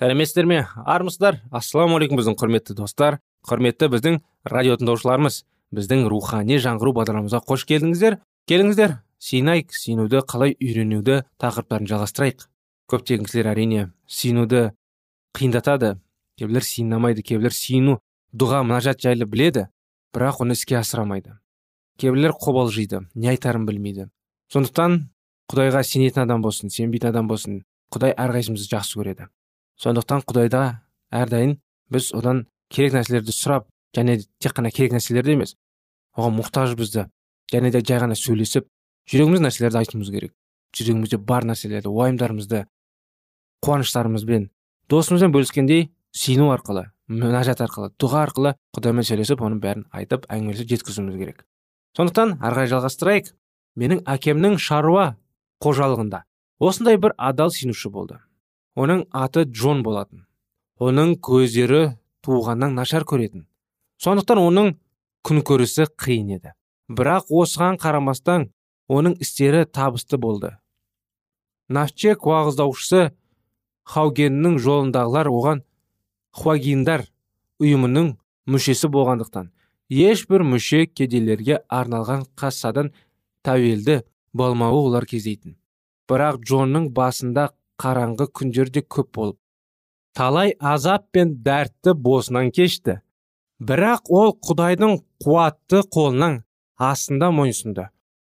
Сәлеметсіздер 0.00 0.46
ме? 0.48 0.62
Армысыздар? 0.88 1.42
Ассалаумағалейкум 1.52 2.16
біздің 2.20 2.36
құрметті 2.40 2.74
достар. 2.78 3.18
Құрметті 3.44 3.90
біздің 3.92 4.20
радио 4.48 4.78
тыңдаушыларымыз. 4.80 5.42
Біздің 5.76 6.06
рухани 6.08 6.56
жаңғыру 6.56 6.94
бағдарламамызға 6.96 7.42
қош 7.44 7.66
келдіңіздер. 7.68 8.16
Келіңіздер 8.48 8.94
сыйынайық 9.20 9.74
сүйінуді 9.76 10.22
қалай 10.24 10.54
үйренуді 10.56 11.20
тақырыптарын 11.42 11.90
жалғастырайық. 11.90 12.46
Көптеген 12.88 13.28
кісілер 13.28 13.50
әрине 13.52 13.82
сүйінуді 14.08 14.62
қиындатады. 15.36 15.98
Кейбіреулер 16.40 16.64
сиынамайды 16.64 17.22
кейбіреулер 17.22 17.52
сиыну 17.52 17.98
дұға 18.32 18.62
мінәжат 18.64 19.04
жайлы 19.04 19.28
біледі 19.28 19.66
бірақ 20.16 20.40
оны 20.46 20.56
іске 20.56 20.78
асырамайды. 20.80 21.36
Кейбіреулер 22.00 22.32
қобалжиды 22.40 23.04
не 23.14 23.28
айтарын 23.34 23.68
білмейді. 23.68 24.08
Сондықтан 24.48 25.10
құдайға 25.52 25.84
сенетін 25.84 26.24
адам 26.24 26.40
болсын 26.42 26.72
сенбейтін 26.72 27.12
адам 27.12 27.28
болсын 27.28 27.60
құдай 27.92 28.16
әрқайсымызды 28.16 28.72
жақсы 28.72 28.98
көреді. 28.98 29.28
Сондықтан 29.80 30.24
құдайда 30.28 30.62
әрдайым 31.10 31.56
біз 31.90 32.10
одан 32.16 32.44
керек 32.70 32.94
нәрселерді 32.98 33.32
сұрап 33.34 33.66
және 33.96 34.20
тек 34.38 34.54
қана 34.56 34.70
керек 34.74 34.92
нәрселерді 34.96 35.36
емес 35.38 35.56
оған 36.16 36.36
мұқтажбызды 36.38 37.06
және 37.52 37.72
де 37.72 37.80
жай 37.80 38.02
ғана 38.02 38.18
сөйлесіп 38.18 38.68
жүрегіміз 39.10 39.42
нәрселерді 39.46 39.80
айтуымыз 39.80 40.10
керек. 40.12 40.34
Жүрегімізде 40.76 41.18
бар 41.18 41.46
нәрселерді 41.48 41.90
уайымдарымызды 41.90 42.66
қуаныштарымызбен 43.64 44.50
досымызбен 44.92 45.34
бөліскендей 45.34 45.88
сүйіну 46.14 46.52
арқылы 46.54 46.86
мінәжат 47.10 47.64
арқылы 47.64 47.90
дұға 47.98 48.24
арқылы 48.28 48.54
құдаймен 48.76 49.06
сөйлесіп 49.06 49.42
оның 49.42 49.58
бәрін 49.64 49.86
айтып 49.90 50.28
әңгімелесіп 50.30 50.70
жеткізуіміз 50.76 51.18
керек. 51.18 51.44
Сондықтан 51.98 52.36
ары 52.38 52.54
қарай 52.54 52.70
жалғастырайық. 52.70 53.32
Менің 53.78 54.04
әкемнің 54.06 54.58
шаруа 54.62 55.16
қожалығында 55.62 56.22
осындай 56.62 56.98
бір 57.02 57.14
адал 57.18 57.50
сүйінуші 57.54 57.90
болды. 57.90 58.18
Оның 58.76 59.04
аты 59.10 59.44
джон 59.44 59.82
болатын. 59.82 60.26
Оның 60.80 61.16
көздері 61.20 61.96
туғаннан 62.24 62.74
нашар 62.74 63.04
көретін. 63.04 63.46
Сондықтан 64.00 64.40
оның 64.40 64.74
күнкөрісі 65.26 65.86
қиын 66.00 66.36
еді. 66.38 66.54
Бірақ 66.88 67.30
осыған 67.30 67.78
қарамастан 67.80 68.48
оның 68.88 69.18
істері 69.20 69.66
табысты 69.66 70.18
болды. 70.18 70.56
Навчек 71.68 72.26
уағыздаушысы 72.26 73.10
хаугеннің 73.86 74.58
жолындағылар 74.64 75.30
оған 75.30 75.62
хуагиндар 76.34 77.04
ұйымының 77.62 78.14
мүшесі 78.50 78.90
болғандықтан 78.90 79.50
ешбір 79.90 80.42
мүше 80.46 80.86
кедейлерге 80.86 81.60
арналған 81.68 82.24
кассадан 82.38 82.92
тәуелді 83.46 84.00
болмауы 84.32 84.86
олар 84.88 85.06
кездейтін. 85.06 85.56
Бірақ 86.10 86.40
джонның 86.42 86.90
басында 86.94 87.50
қараңғы 87.80 88.26
күндер 88.36 88.72
де 88.74 88.82
көп 88.82 89.12
болып. 89.16 89.38
Талай 90.14 90.54
азап 90.60 91.06
пен 91.12 91.38
дәртті 91.44 91.94
босынан 91.94 92.50
кешті. 92.50 93.00
Бірақ 93.60 94.10
ол 94.10 94.34
құдайдың 94.48 94.98
қуатты 95.24 95.82
қолынан 95.94 96.42
астында 96.90 97.30
мойынсұнды 97.36 97.90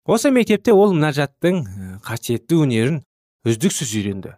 осы 0.05 0.31
мектепте 0.33 0.73
ол 0.73 0.95
мінәжаттың 0.95 1.61
қасиетті 2.05 2.57
өнерін 2.65 2.97
үздіксіз 3.47 3.91
үйренді. 3.95 4.33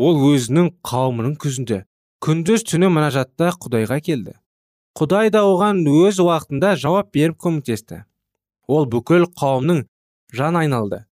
Ол 0.00 0.16
өзінің 0.32 0.72
қауымының 0.88 1.36
күзінде 1.42 1.82
күндіз 2.24 2.64
түні 2.70 2.88
мінәжатта 2.90 3.52
құдайға 3.60 4.00
келді. 4.02 4.34
Құдай 4.98 5.30
да 5.32 5.44
оған 5.48 5.84
өз 5.88 6.20
уақытында 6.24 6.74
жауап 6.80 7.12
беріп 7.14 7.38
көмектесті. 7.44 8.02
Ол 8.68 8.88
бүкіл 8.88 9.28
қауымның 9.36 9.84
жан 10.32 10.56
айналды. 10.56 11.04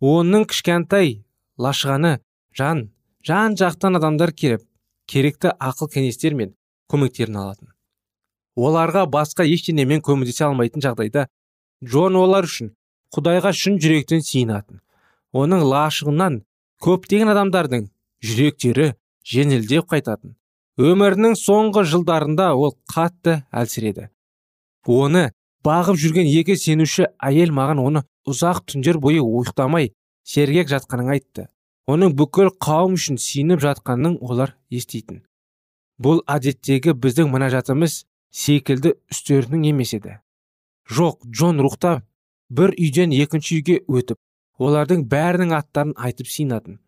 Оның 0.00 0.46
кішкентай 0.50 1.24
лашығаны 1.58 2.18
жан 2.56 2.88
жан 3.26 3.56
жақтан 3.60 3.98
адамдар 3.98 4.32
келіп 4.32 4.64
керекті 5.10 5.52
ақыл 5.58 5.90
кеңестер 5.92 6.34
мен 6.34 6.54
көмектерін 6.90 7.38
алатын. 7.42 7.68
Оларға 8.56 9.06
басқа 9.10 9.46
ештеңемен 9.46 10.02
көмектесе 10.04 10.44
алмайтын 10.46 10.82
жағдайда 10.84 11.26
джон 11.84 12.18
олар 12.18 12.48
үшін 12.48 12.74
құдайға 13.14 13.52
шын 13.56 13.78
жүректен 13.82 14.22
сиынатын. 14.26 14.80
Оның 15.32 15.62
лашығынан 15.70 16.40
көптеген 16.82 17.30
адамдардың 17.32 17.88
жүректері 18.24 18.94
жеңілдеп 19.26 19.88
қайтатын. 19.90 20.34
Өмірінің 20.80 21.36
соңғы 21.38 21.84
жылдарында 21.92 22.52
ол 22.56 22.74
қатты 22.92 23.42
әлсіреді. 23.52 24.08
Оны 24.86 25.30
бағып 25.66 25.98
жүрген 26.00 26.28
екі 26.30 26.56
сенуші 26.56 27.10
әйел 27.20 27.52
маған 27.52 27.82
оны 27.82 28.04
ұзақ 28.28 28.64
түндер 28.72 28.98
бойы 29.02 29.20
ұйықтамай 29.20 29.92
сергек 30.24 30.70
жатқанын 30.72 31.12
айтты. 31.16 31.48
Оның 31.88 32.14
бүкіл 32.18 32.52
қауым 32.60 32.98
үшін 32.98 33.20
сиініп 33.20 33.62
жатқанын 33.64 34.18
олар 34.20 34.56
еститін. 34.70 35.22
Бұл 36.00 36.22
әдеттегі 36.28 36.94
біздің 36.96 37.32
мінәжатымыз 37.32 38.04
секілді 38.32 38.94
үстерінің 39.12 39.66
емес 39.72 39.94
еді. 39.96 40.18
Жоқ 40.90 41.24
джон 41.26 41.60
рухта 41.60 42.00
бір 42.50 42.74
үйден 42.76 43.12
екінші 43.16 43.60
үйге 43.60 43.80
өтіп 43.88 44.18
олардың 44.60 45.06
бәрінің 45.08 45.54
аттарын 45.56 45.96
айтып 45.96 46.28
сыйнатын 46.28 46.80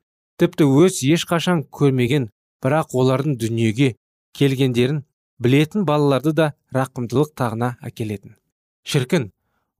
тіпті 0.42 0.66
өз 0.66 1.02
ешқашан 1.07 1.62
көрмеген 1.70 2.28
бірақ 2.64 2.96
олардың 2.98 3.37
дүниеге 3.38 3.92
келгендерін 4.38 5.02
білетін 5.42 5.85
балаларды 5.87 6.33
да 6.35 6.48
рақымдылық 6.74 7.31
тағына 7.38 7.76
әкелетін. 7.83 8.35
Шіркін 8.83 9.31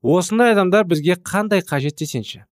осындай 0.03 0.55
адамдар 0.55 0.87
бізге 0.87 1.16
қандай 1.18 1.64
қажет 1.66 1.98
десеңші? 1.98 2.44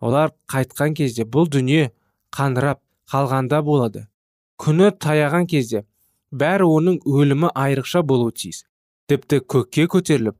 Олар 0.00 0.32
қайтқан 0.48 0.94
кезде 0.96 1.24
бұл 1.24 1.50
дүние 1.52 1.90
қандырап 2.34 2.80
қалғанда 3.12 3.62
болады. 3.64 4.06
Күні 4.58 4.90
таяған 5.04 5.46
кезде 5.48 5.84
бәрі 6.32 6.66
оның 6.66 6.98
өлімі 7.06 7.52
айрықша 7.54 8.02
болуы 8.02 8.32
тиіс. 8.32 8.64
Тіпті 9.08 9.40
көкке 9.54 9.86
көтеріліп 9.88 10.36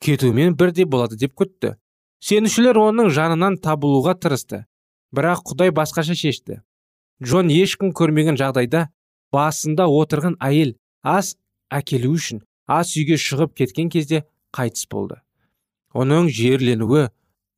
кетумен 0.00 0.56
бірдей 0.56 0.86
болады 0.86 1.18
деп 1.20 1.34
күтті. 1.36 1.74
Сенушілер 2.20 2.78
оның 2.80 3.10
жанынан 3.14 3.58
табылуға 3.62 4.14
тырысты. 4.18 4.64
Бірақ 5.14 5.44
құдай 5.50 5.72
басқаша 5.74 6.14
шешті. 6.14 6.62
Джон 7.22 7.50
ешкім 7.50 7.92
көрмеген 7.92 8.38
жағдайда 8.38 8.88
басында 9.34 9.88
отырған 9.90 10.36
әйел 10.40 10.74
ас 11.02 11.34
әкелу 11.70 12.14
үшін 12.16 12.42
ас 12.66 12.94
үйге 12.96 13.18
шығып 13.20 13.54
кеткен 13.58 13.88
кезде 13.90 14.24
қайтыс 14.54 14.86
болды. 14.90 15.20
Оның 15.94 16.28
жерленуі 16.32 17.08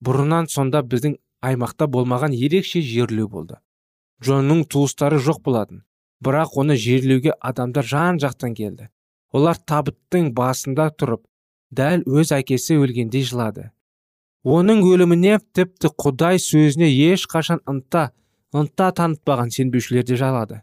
бұрыннан 0.05 0.49
сонда 0.49 0.83
біздің 0.87 1.19
аймақта 1.41 1.87
болмаған 1.87 2.35
ерекше 2.37 2.83
жерлеу 2.83 3.29
болды. 3.29 3.57
Джонның 4.23 4.65
туыстары 4.69 5.19
жоқ 5.19 5.43
болатын 5.45 5.85
бірақ 6.25 6.57
оны 6.61 6.77
жерлеуге 6.77 7.33
адамдар 7.41 7.85
жан 7.85 8.19
жақтан 8.21 8.55
келді. 8.55 8.89
Олар 9.33 9.57
табыттың 9.57 10.33
басында 10.37 10.91
тұрып 10.93 11.23
дәл 11.71 12.03
өз 12.07 12.33
әкесі 12.37 12.77
өлгендей 12.83 13.25
жылады. 13.25 13.71
Оның 14.45 14.83
өліміне 14.85 15.39
тіпті 15.55 15.93
құдай 16.01 16.41
сөзіне 16.43 16.89
ешқашан 17.13 17.61
ынта 17.69 18.11
ынта 18.53 18.91
танытпаған 18.97 19.53
сенбеушілер 19.55 20.05
де 20.05 20.17
жалады. 20.17 20.63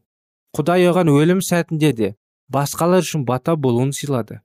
Құдай 0.58 0.88
оған 0.92 1.12
өлім 1.14 1.42
сәтінде 1.42 1.94
де 1.94 2.16
басқалар 2.50 3.06
үшін 3.06 3.26
бата 3.26 3.56
болуын 3.56 3.94
сыйлады. 3.94 4.42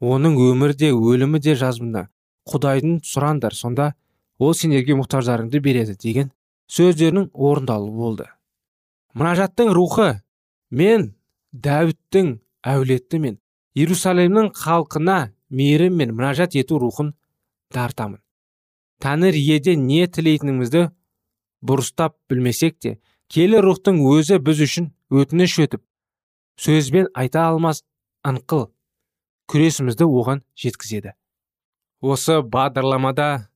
Оның 0.00 0.36
өмірде 0.50 0.92
өлімі 0.92 1.40
де 1.40 1.56
жазбында 1.56 2.08
құдайдың 2.52 3.00
сұраңдар 3.02 3.56
сонда 3.56 3.94
ол 4.38 4.54
сендерге 4.54 4.96
мұқтаждарыңды 4.98 5.60
береді 5.64 5.96
деген 6.00 6.32
сөздерінің 6.72 7.30
орындалуы 7.32 7.92
болды. 7.96 8.26
Мұнажаттың 9.16 9.72
рухы 9.72 10.20
мен 10.70 11.14
дәуіттің 11.52 12.36
әулеті 12.66 13.20
мен 13.22 13.38
иерусалимнің 13.76 14.52
халқына 14.56 15.18
мейірім 15.48 15.96
мен 16.00 16.14
мұнажат 16.16 16.56
ету 16.58 16.80
рухын 16.82 17.14
тартамын. 17.72 18.20
Тәңір 19.00 19.36
иеден 19.36 19.86
не 19.86 20.06
тілейтінімізді 20.08 20.88
бұрыстап 21.64 22.16
білмесек 22.30 22.78
те 22.80 22.96
келі 23.32 23.60
рухтың 23.64 24.00
өзі 24.04 24.38
біз 24.44 24.62
үшін 24.66 24.90
өтініш 25.12 25.58
өтіп 25.66 25.82
сөзбен 26.60 27.10
айта 27.14 27.46
алмас 27.50 27.82
ыңқыл 28.26 28.68
күресімізді 29.52 30.08
оған 30.08 30.42
жеткізеді. 30.58 31.12
Осы 32.00 32.40
бағдарламада 32.42 33.48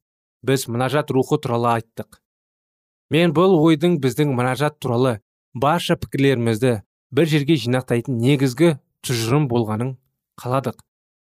біз 0.47 0.67
мұнажат 0.69 1.11
рухы 1.15 1.39
туралы 1.43 1.75
айттық. 1.77 2.21
Мен 3.11 3.35
бұл 3.35 3.57
ойдың 3.59 3.99
біздің 4.03 4.33
мұнажат 4.37 4.79
туралы 4.81 5.19
барша 5.55 5.97
пікірлерімізді 6.01 6.81
бір 7.11 7.31
жерге 7.31 7.57
жинақтайтын 7.59 8.21
негізгі 8.23 8.77
тұжырым 9.07 9.49
болғанын 9.51 9.97
қаладық. 10.41 10.79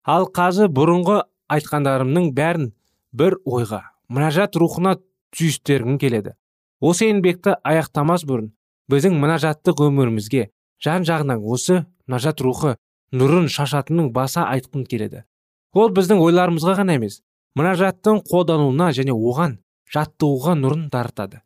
Ал 0.04 0.28
қазір 0.28 0.68
бұрынғы 0.74 1.22
айтқандарымның 1.52 2.30
бәрін 2.36 2.72
бір 3.16 3.38
ойға 3.44 3.82
мұнажат 4.12 4.56
рухына 4.60 4.98
түйістергім 5.32 5.98
келеді. 6.02 6.34
Осы 6.80 7.08
еңбекті 7.08 7.56
аяқтамас 7.64 8.26
бұрын 8.28 8.52
біздің 8.92 9.16
мұнажаттық 9.22 9.84
өмірімізге 9.88 10.48
жан 10.82 11.06
жағынан 11.08 11.40
осы 11.40 11.84
мұнажат 12.08 12.42
рухы 12.44 12.76
нұрын 13.14 13.48
шашатынын 13.48 14.10
баса 14.12 14.44
айтқым 14.50 14.84
келеді. 14.88 15.24
Ол 15.72 15.92
біздің 15.94 16.20
ойларымызға 16.20 16.76
ғана 16.82 16.98
емес 16.98 17.22
мұнажаттың 17.58 18.22
қолдануына 18.30 18.90
және 18.96 19.14
оған 19.14 19.58
жаттығуға 19.94 20.56
нұрын 20.60 20.86
дарытады 20.92 21.42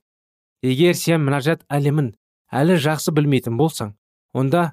егер 0.62 0.94
сен 0.98 1.24
мұнажат 1.26 1.64
әлемін 1.72 2.12
әлі 2.52 2.78
жақсы 2.82 3.14
білмейтін 3.16 3.58
болсаң 3.58 3.94
онда 4.34 4.72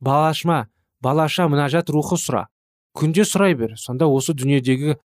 балашма 0.00 0.66
балаша 1.04 1.48
мұнажат 1.48 1.92
рухы 1.94 2.20
сұра 2.20 2.46
күнде 2.94 3.24
сұрай 3.28 3.56
бер 3.58 3.76
сонда 3.80 4.06
осы 4.06 4.34
дүниедегі 4.36 4.98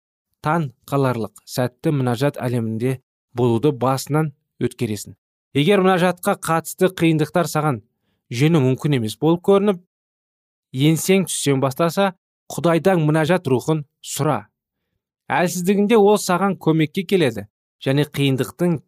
таң 0.45 0.69
қаларлық 0.89 1.41
сәтті 1.47 1.91
мұнажат 1.95 2.37
әлемінде 2.39 2.99
болуды 3.35 3.71
басынан 3.71 4.31
өткересің. 4.63 5.15
Егер 5.57 5.81
мұнажатқа 5.83 6.35
қатысты 6.43 6.91
қиындықтар 6.93 7.49
саған 7.49 7.81
жеңу 8.31 8.61
мүмкін 8.63 8.99
емес 8.99 9.17
болып 9.19 9.41
көрініп 9.47 9.81
енсең 10.89 11.25
түссең 11.29 11.63
бастаса 11.63 12.13
құдайдан 12.53 13.01
мұнажат 13.05 13.47
рухын 13.49 13.83
сұра. 14.05 14.47
Әлсіздігінде 15.29 15.97
ол 15.97 16.17
саған 16.17 16.57
көмекке 16.57 17.05
келеді 17.05 17.45
және 17.85 18.05
қиындықтың 18.09 18.79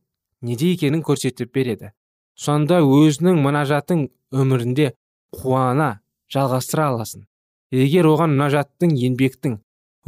неде 0.41 0.71
екенін 0.73 1.03
көрсетіп 1.05 1.53
береді. 1.53 1.91
Сонда 2.35 2.81
өзінің 2.81 3.37
мұнажатын 3.45 4.07
өмірінде 4.33 4.91
қуана 5.35 6.01
жалғастыра 6.33 6.89
аласың. 6.91 7.27
Егер 7.71 8.09
оған 8.09 8.33
мұнажаттың 8.33 8.95
еңбектің 8.97 9.59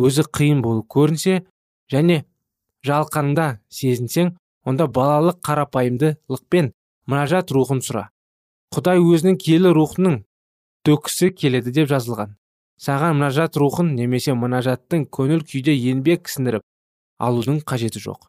өзі 0.02 0.26
қиын 0.34 0.64
болып 0.66 0.88
көрінсе 0.92 1.44
және 1.92 2.24
жалқанда 2.88 3.60
сезінсең 3.70 4.34
онда 4.66 4.88
балалық 4.88 5.40
қарапайымдылықпен 5.46 6.72
мұнажат 7.08 7.52
рухын 7.56 7.84
сұра. 7.86 8.10
Құдай 8.74 9.00
өзінің 9.04 9.38
киелі 9.38 9.74
рухының 9.76 10.24
төкісі 10.88 11.30
келеді 11.38 11.72
деп 11.76 11.92
жазылған. 11.92 12.34
Саған 12.84 13.16
мұнажат 13.18 13.56
рухын 13.62 13.94
немесе 13.96 14.34
мұнажаттың 14.36 15.06
көңіл 15.16 15.44
күйде 15.48 15.72
еңбек 15.72 16.28
сіңіріп 16.32 16.64
алудың 17.24 17.62
қажеті 17.64 18.02
жоқ. 18.04 18.28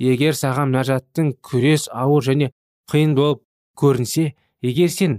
Егер 0.00 0.36
саған 0.38 0.70
мұнажаттың 0.72 1.34
күрес 1.44 1.88
ауыр 1.92 2.24
және 2.24 2.50
қиын 2.88 3.12
болып 3.18 3.42
көрінсе 3.76 4.30
егер 4.64 4.88
сен 4.94 5.18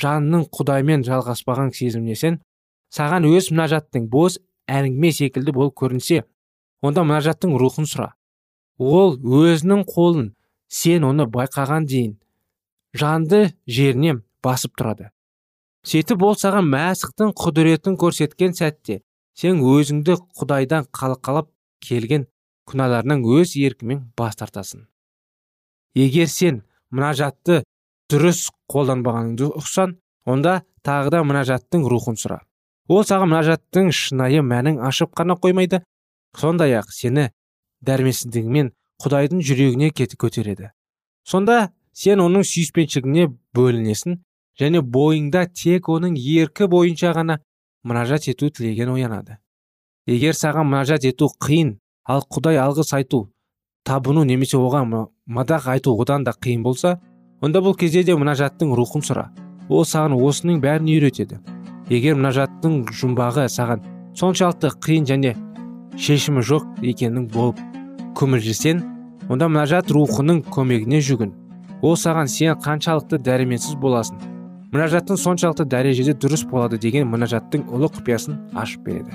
жанның 0.00 0.46
құдаймен 0.56 1.04
жалғаспаған 1.04 1.74
сезімдесең 1.76 2.38
саған 2.96 3.28
өз 3.28 3.50
мұнажаттың 3.52 4.08
бос 4.12 4.38
әңгіме 4.72 5.12
секілді 5.18 5.52
болып 5.56 5.76
көрінсе 5.76 6.22
онда 6.80 7.04
мұнажаттың 7.04 7.58
рухын 7.60 7.88
сұра. 7.88 8.14
Ол 8.78 9.16
өзінің 9.20 9.84
қолын 9.88 10.32
сен 10.68 11.04
оны 11.08 11.28
байқаған 11.28 11.84
дейін 11.88 12.16
жанды 12.96 13.50
жеріне 13.66 14.16
басып 14.44 14.76
тұрады. 14.80 15.10
Сөйтіп 15.86 16.22
ол 16.26 16.34
саған 16.34 16.66
мәсіхтің 16.72 17.32
құдіретін 17.38 17.96
көрсеткен 18.00 18.56
сәтте 18.58 19.00
сен 19.38 19.60
өзіңді 19.62 20.16
құдайдан 20.40 20.88
қалқалап 20.90 21.52
келген 21.84 22.26
күнәларынан 22.66 23.22
өз 23.22 23.54
еркімен 23.60 24.00
бас 24.18 24.34
тартасың. 24.40 24.86
Егер 25.94 26.26
сен 26.26 26.64
мұнажатты 26.90 27.62
дұрыс 28.10 28.48
қолданбағаныңды 28.72 29.52
ұқсан 29.60 29.94
онда 30.26 30.58
тағы 30.86 31.14
да 31.14 31.22
мұнажаттың 31.22 31.86
рухын 31.90 32.18
сұра. 32.18 32.40
Ол 32.88 33.06
саған 33.06 33.30
мұнажаттың 33.30 33.92
шынайы 33.94 34.42
мәнін 34.42 34.82
ашып 34.82 35.14
қана 35.14 35.38
қоймайды 35.38 35.84
сондай 36.38 36.74
ақ 36.80 36.90
сені 36.94 37.30
дәрменсіздігімен 37.86 38.72
құдайдың 39.02 39.42
жүрегіне 39.46 39.90
кеті 39.94 40.18
көтереді. 40.18 40.72
Сонда 41.26 41.70
сен 41.94 42.22
оның 42.22 42.46
сүйіспеншілігіне 42.46 43.30
бөлінесің 43.56 44.20
және 44.60 44.80
бойыңда 44.80 45.46
тек 45.52 45.88
оның 45.88 46.16
еркі 46.16 46.68
бойынша 46.72 47.12
ғана 47.16 47.38
мұнажат 47.86 48.28
ету 48.32 48.50
тілеген 48.50 48.92
оянады. 48.94 49.38
Егер 50.06 50.34
саған 50.34 50.68
мұнажат 50.70 51.06
ету 51.08 51.28
қиын 51.42 51.76
ал 52.04 52.22
құдай 52.30 52.58
алғыс 52.62 52.94
айту 52.96 53.26
табыну 53.86 54.24
немесе 54.24 54.56
оған 54.58 55.08
мадақ 55.26 55.68
айту 55.74 55.94
одан 56.00 56.24
да 56.24 56.32
қиын 56.32 56.62
болса 56.62 56.98
онда 57.42 57.60
бұл 57.62 57.76
кезде 57.78 58.02
де 58.02 58.14
мұнажаттың 58.14 58.74
рухын 58.74 59.02
сұра. 59.02 59.30
Ол 59.68 59.84
саған 59.84 60.14
осының 60.14 60.60
бәрін 60.62 60.90
үйретеді. 60.90 61.40
Егер 61.90 62.16
мұнажаттың 62.18 62.86
жұмбағы 62.90 63.48
саған 63.50 63.82
соншалықты 64.18 64.72
қиын 64.82 65.06
және 65.10 65.34
шешімі 65.98 66.42
жоқ 66.42 66.66
екенін 66.82 67.26
болып 67.34 67.60
күмілжісен 68.18 68.82
онда 69.28 69.50
мұнажат 69.50 69.90
рухының 69.90 70.42
көмегіне 70.54 71.02
жүгін. 71.02 71.34
Ол 71.82 71.98
саған 71.98 72.30
сен 72.30 72.56
қаншалықты 72.62 73.18
дәременсіз 73.18 73.76
боласың. 73.82 74.35
Мұнажаттың 74.72 75.18
соншалықты 75.20 75.64
дәрежеде 75.70 76.12
дұрыс 76.18 76.42
болады 76.50 76.78
деген 76.82 77.06
мұнажаттың 77.12 77.68
ұлы 77.70 77.86
құпиясын 77.94 78.34
ашып 78.58 78.82
береді 78.88 79.14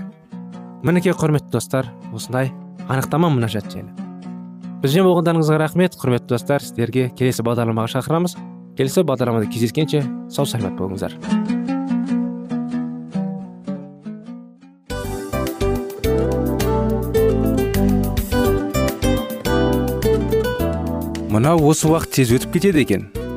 мінекей 0.88 1.12
құрметті 1.12 1.52
достар 1.52 1.90
осындай 2.16 2.54
анықтама 2.88 3.28
мұнажат 3.36 3.68
жайлы 3.74 3.92
бізбен 4.80 5.10
болғандарыңызға 5.10 5.60
рахмет 5.60 6.00
құрметті 6.00 6.32
достар 6.32 6.64
сіздерге 6.64 7.10
келесі 7.20 7.44
бағдарламаға 7.44 7.98
шақырамыз 7.98 8.38
келесі 8.80 9.04
бағдарламада 9.04 9.52
кездескенше 9.52 10.06
сау 10.32 10.48
саламат 10.48 10.80
болыңыздар 10.80 11.20
мынау 21.32 21.68
осы 21.68 21.92
уақыт 21.92 22.22
тез 22.22 22.38
өтіп 22.40 22.56
кетеді 22.56 22.88
екен 22.88 23.12